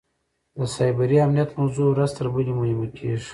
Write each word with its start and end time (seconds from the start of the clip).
د 0.57 0.59
سایبري 0.75 1.17
امنیت 1.25 1.49
موضوع 1.59 1.87
ورځ 1.89 2.09
تر 2.17 2.25
بلې 2.33 2.53
مهمه 2.59 2.87
کېږي. 2.97 3.27